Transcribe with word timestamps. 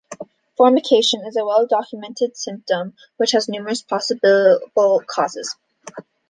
Formication 0.57 1.27
is 1.27 1.37
a 1.37 1.45
well 1.45 1.67
documented 1.67 2.35
symptom, 2.35 2.95
which 3.17 3.33
has 3.33 3.47
numerous 3.47 3.83
possible 3.83 4.59
causes. 5.05 5.55